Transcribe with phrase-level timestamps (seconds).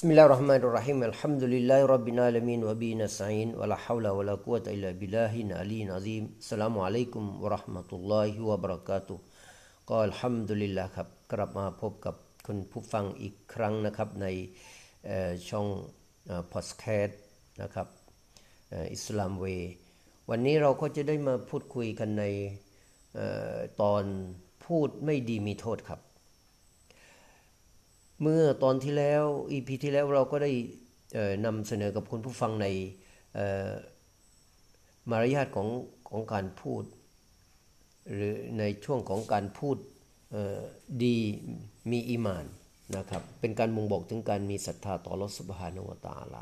[0.00, 4.90] بسم الله الرحمن الرحيم الحمد لله رب العالمين وبه نستعين ولا حول ولا قوة إلا
[5.00, 9.18] بالله العلي العظيم السلام عليكم ورحمة الله وبركاته
[9.88, 12.14] ก็อัลฮัมดุลิลละครับกลับมาพบกับ
[12.46, 14.26] คุณผู้ฟังอีกครั้งนะครับใน
[15.48, 15.66] ช่อง
[16.52, 17.20] พอดแคสต์
[17.62, 17.88] นะครับ
[18.94, 19.44] อิสลามเว
[20.30, 22.24] วันนี้เราก็จะได้มาพูดคุยกันใน
[23.82, 24.04] ตอน
[24.64, 26.00] พูดไม่ดีมีโทษครับ
[28.21, 30.51] เมื่อตอนที่แล้ว EP ที่แล้วเราก็ได้
[31.45, 32.67] นำเสนอกับคุณผู้ฟังใน
[35.09, 35.67] มารยาทของ
[36.09, 36.83] ของการพูด
[38.13, 39.77] หรือในช่วงของการพูด
[41.03, 41.15] ดี
[41.91, 42.45] มีอิมาน
[42.97, 46.41] นะครับเป็นการบ่งบอกถึงการมีศรัทธาต่อรสุบฮานวตาลา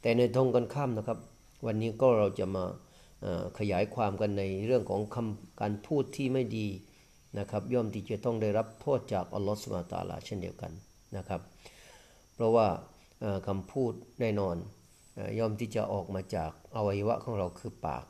[0.00, 1.18] แต่ในทงกันข้ามนะครับ
[1.66, 2.64] วันนี้ก็เราจะมา
[3.58, 6.66] ขยายความกันในเรื่องของคำการพูดที่ไม่ดี
[7.38, 10.72] นะครับย่อมที่จะต้องได้รับโทษจากอัลลอฮฺสุบฮาตาลา เช่นเดียวกัน
[11.16, 11.40] นะครับ
[12.34, 12.66] เพราะว่า
[13.46, 14.56] คำพูดแน่นอน
[15.38, 18.04] ย่อมที่จะออกมาจากอวัยวะของเราคือปาก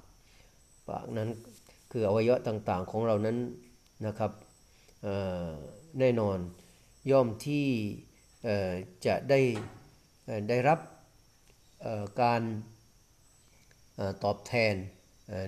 [0.89, 1.28] ปากนั้น
[1.91, 3.36] คืออวัยวะต่างๆของเรานั้น
[4.06, 4.33] นะครับ
[6.00, 6.39] แน่นอน
[7.11, 7.67] ย่อมที่
[9.06, 9.41] จะได้
[10.48, 10.78] ได้รับ
[12.22, 12.42] การ
[14.24, 14.74] ตอบแทน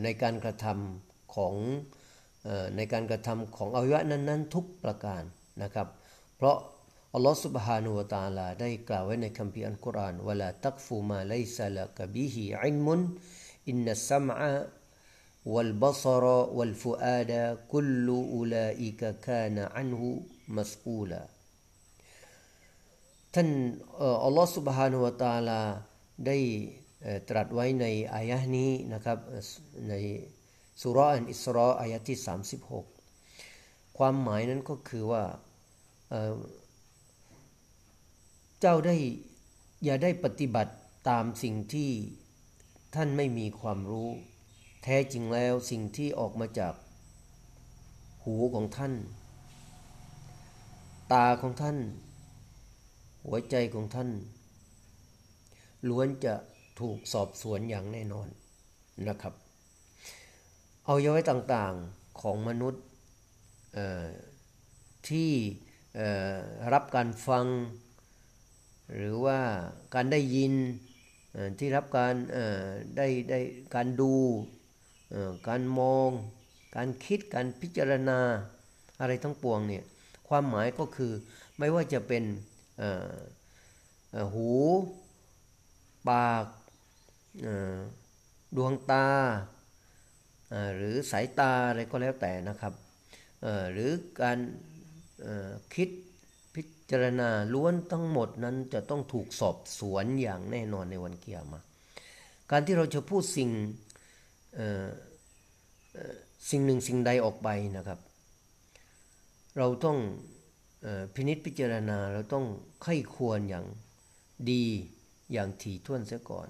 [0.05, 1.55] ในการกระทำของ
[2.77, 5.23] ในการกระทำของอวัยวะนั้นๆ ทุกประการ
[5.63, 5.89] นะครับ
[6.37, 6.57] เพราะ
[7.18, 13.02] อัลลอฮฺ سبحانه และ تعالى ได้กล่าวไว้ในคัมภีร์อัลกุรอานว่าลาตักฟูมาไลซาลกบิฮิอิลมุน
[13.70, 14.54] อินนัสซัมอะ
[15.54, 16.24] والبصر
[16.58, 17.32] والفؤاد
[17.74, 20.02] كل أولئك كان عنه
[20.58, 21.24] مسؤولا
[23.34, 23.50] ท่าน
[24.26, 25.62] อัลลอฮฺ سبحانه และ تعالى
[26.28, 26.38] ได้
[27.30, 29.18] ตรัสไว้ในอายะนี้นะครับ
[29.90, 29.94] ใน
[30.82, 32.18] สุรานอิสราอายะที่
[33.08, 35.24] 36 ความหมายนั้นก็คือว่า
[38.61, 38.97] เจ้าได้
[39.85, 40.73] อย่าได้ปฏิบัติ
[41.09, 41.91] ตามสิ่งที่
[42.95, 44.09] ท่านไม่มีความรู้
[44.83, 46.75] แท้จริงแล้วสิ่งที่ออกมาจาก
[48.25, 48.95] หูของท่าน
[51.13, 51.79] ตาของท่าน
[53.25, 54.11] หัวใจของท่าน
[55.89, 56.35] ล้วนจะ
[56.81, 58.29] ถูกสอบสวนอย่างแน่นอน
[59.09, 59.35] นะครับ
[60.85, 62.83] เอาย้อยต่างๆของมนุษย์
[65.09, 65.31] ที่
[66.73, 67.45] รับการฟัง
[68.95, 69.41] หรือว่า
[69.95, 70.55] การได้ยิน
[71.59, 72.15] ที่รับการ
[72.97, 73.41] ได้ได้
[73.75, 74.15] การดู
[75.49, 76.11] การมอง
[76.77, 78.21] การคิดการพิจารณา
[79.01, 79.85] อะไรทั้งปวงเนี่ย
[80.29, 81.13] ความหมายก็คือ
[81.59, 82.25] ไม่ว่าจะเป็น
[84.35, 84.51] หู
[86.09, 86.45] ปาก
[88.57, 89.07] ดวงตา
[90.77, 92.73] หรือสายตาอะไรก็แล้วแต่นะครับ
[93.73, 93.91] หรือ
[94.23, 94.39] การ
[95.75, 95.89] คิด
[96.59, 101.61] พิจารณาล้วนทั้งหมดนั้นจะต้องถูกสอบสวนอย่างแน่นอนในวันเกียรมา
[102.51, 103.51] การที่เราจะพูดสิ่ง
[106.51, 107.99] สิ่งหนึ่งสิ่งใดออกไปนะครับ
[109.59, 109.99] เราต้อง
[111.15, 112.47] พินิษพิจารณาเราต้อง
[112.83, 113.67] ไข้ควรอย่าง
[114.51, 114.65] ดี
[115.33, 116.49] อย่างถี่ถ้วนเสียก่อน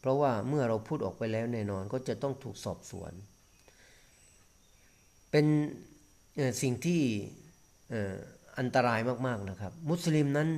[0.00, 3.12] เพราะว่าเมื่อเราพูดออกไปแล้วแน่นอนก็จะต้องถูกสอบสวน
[5.30, 5.46] เป็น
[6.62, 7.02] สิ่งที่
[8.58, 10.48] อันตรายมาก ๆนะครับ มุสลิมนั้น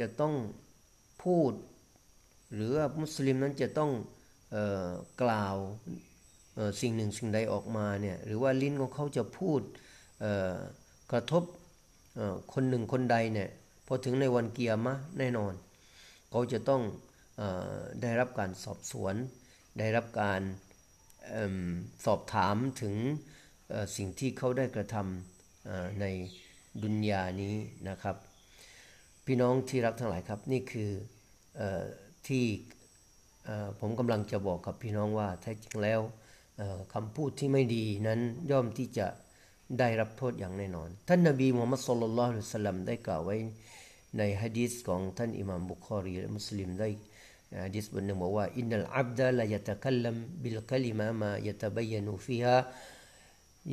[0.00, 0.34] จะต้อง
[1.24, 1.52] พูด
[2.54, 3.90] หรือว่ามุสลิมนั้นจะต้อง
[5.22, 5.56] กล่าว
[6.80, 9.60] สิ่งหนึ่งสิ่งใดออกมาเนี่ยหรือว่าลิ้นของเขาจะพูด
[11.12, 11.42] กระทบ
[12.52, 13.48] คนหนึ่งคนใดเนี่ย
[13.86, 15.52] พอถึงในวันเกียร์มะแน่นอน
[16.30, 16.82] เขาจะต้อง
[17.40, 17.42] อ
[18.02, 19.14] ได้รับการสอบสวน
[19.78, 20.42] ได้รับการ
[22.04, 22.94] สอบถามถึง
[23.96, 26.06] สิ่งที่เขาได้กระทำใน
[26.82, 27.54] ดุนยานี้
[27.88, 28.16] นะครับ
[29.26, 30.90] พี่น้องที่รักทั้งหลายครับนี่คือ
[31.60, 31.62] อ
[32.28, 32.44] ที่
[33.80, 36.00] ผมกำลังจะบอกกับพี่น้องว่าแท้จริงแล้ว
[36.94, 38.20] คำพูดที่ไม่ดีนั้น
[38.50, 39.06] ย่อมที่จะ
[39.78, 43.36] ได้รับโทษอย่างแน่นอน ท่านนบีมูฮัมมัดصلى الله عليه وسلمได้กล่าวไว้
[44.18, 46.88] ในฮะดีษของท่านอิหม่ามบุคอรีและมุสลิมได้
[47.64, 52.56] ฮะดีษบทหนึ่งบอกว่าإن العبد ليتكلم بالكلمة ما يتبين فيها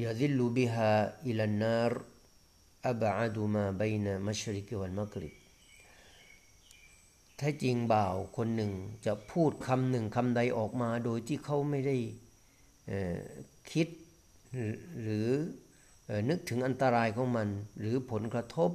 [0.03, 0.89] ยะซิลลุบิฮะ
[1.27, 1.93] อิลันนาร
[2.85, 5.35] อับอาดุมาบัยนะมัชริกวัลมักริบ
[7.37, 8.71] แท้จริงบ่าวคนหนึ่ง
[9.05, 11.97] จะพูดคำหนึ่งคำใดออกมาโดยที่เขาไม่ได้
[13.71, 13.87] คิด
[15.01, 15.27] หรือ
[16.29, 17.47] นึกถึงอันตรายของมัน
[17.79, 18.71] หรือผลกระทบ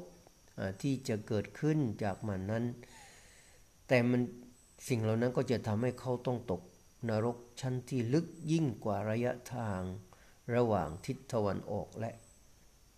[0.83, 2.65] ที่จะเกิดขึ้นจากมันนั้น
[3.89, 4.21] แต่มัน
[4.89, 6.63] สิ่งเหล่านั้นก็จะทำให้เขาต้องตก
[7.09, 9.81] นรกชั้นที่ลึกยิ่งกว่าระยะทาง
[10.55, 12.11] ระหว่างทิศตะวันออกและ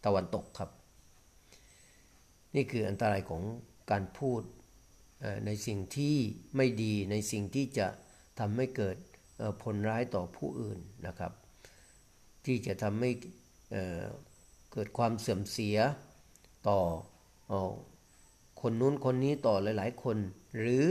[0.04, 0.70] ตะวันตกครับ
[2.56, 3.42] นี่คืออันตรายของ
[3.90, 4.42] การพูด
[5.46, 6.16] ในสิ่งที่
[6.56, 7.86] ไม่ดีในสิ่งที่จะ
[8.38, 8.96] ทำให้เกิด
[9.62, 11.32] ผลร้ายต่อผู้อื่นนะครับ
[12.44, 13.10] ที่จะทำให้
[14.72, 15.78] เกิดความเสื่อมเสีย
[16.68, 16.78] ต่อ
[18.60, 20.16] คนนู้นคนนี้ต่อหลาย ๆ คน
[20.58, 20.84] หรือ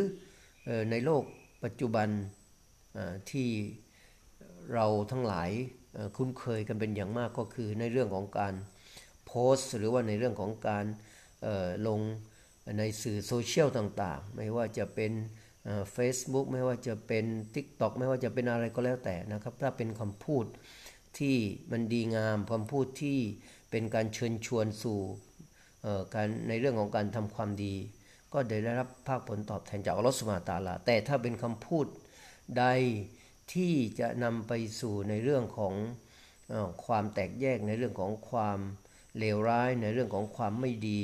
[0.92, 1.24] ในโลก
[1.64, 2.08] ปัจจุบัน
[3.32, 3.50] ที่
[4.74, 5.50] เราทั้งหลาย
[6.18, 8.54] คุ้นเคยกันเป็นอย่างมากก็คือในเรื่องของการ
[9.26, 10.86] โพสต์ หรือว่าในเรื่องของการ
[11.88, 12.00] ลง
[12.80, 15.12] ในสื่อโซเชียลต่างๆ ไม่ว่าจะเป็น
[15.94, 17.26] เฟซบุ๊กไม่ว่าจะเป็น
[17.56, 20.46] TikTok ไม่ว่าจะเป็นอะไรก็แล้วแต่นะครับ ถ้าเป็นคำพูด
[21.20, 21.38] ที่
[21.72, 23.20] มันดีงามคำพูดที่
[23.72, 25.00] เป็นการเชิญชวนสู่
[26.16, 27.76] การในเรื่องของการทำความดี
[28.34, 31.86] ก็ได้รับภาคผลตอบแทนจากอัลลอฮฺสุมาตาลา แต่ถ้าเป็นคำพูด
[32.58, 32.66] ใด
[33.54, 35.74] ที่จะนำไปสู่ในเรื่องของ
[36.52, 36.54] อ
[36.86, 38.60] ความแตกแยกในเรื่องของความ
[39.20, 41.02] เลวร้าย ในเรื่องของความไม่ดี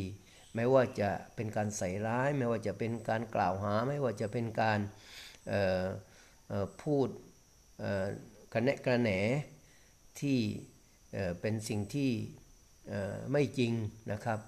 [0.56, 4.80] ไม่ว่าจะเป็นการใส่ร้าย ไม่ว่าจะเป็นการกล่าวหา ไม่ว่าจะเป็นการ
[6.82, 7.08] พูด
[8.54, 9.10] กระแนะกระแหน
[10.20, 10.40] ที่
[11.42, 12.12] เป็นสิ่งที่
[13.32, 13.74] ไม่จริง
[14.12, 14.40] นะครับ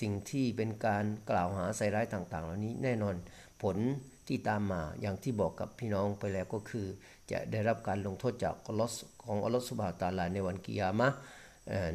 [0.00, 3.14] สิ่งที่เป็นการกล่าวหาใส่ร้ายต่างๆ เหล่านี้แน่นอน
[3.62, 3.76] ผล
[4.28, 6.86] ที่ตามมาอย่างที่บอกกับพี่น้องไปแล้วก็คือ
[7.30, 11.08] จะได้รับการลงโทษจากอลอฮ์ของอัลลอฮ์สุบฮาตาลาในวันกิยามะ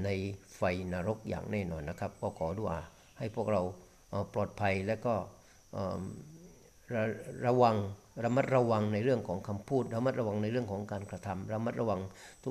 [0.05, 0.09] ใน
[0.55, 0.61] ไฟ
[0.93, 2.79] นรกอย่างแน่นอนนะครับ ก็ขอดุอา
[3.17, 3.61] ให้พวกเรา
[4.33, 5.15] ปลอดภัยและก็
[6.93, 7.03] ระ
[7.45, 7.75] ระวัง
[8.23, 12.01] ระมัดระวังในเรื่องของคำพูด ระมัดระวังในเรื่องของการกระทำ ระมัดระวัง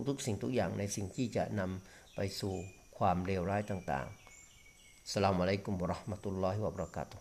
[0.08, 2.54] ทุกๆ สิ่งทุกอย่างในสิ่งที่จะนำไปสู่
[2.98, 7.16] ความเลวร้ายต่างๆสลามอะลัยกุมบะราหมตุลลอฮิวะบรากาตุ